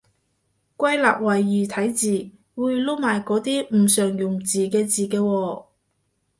[0.77, 5.63] 歸納為異體字，會撈埋嗰啲唔常用字嘅字嘅喎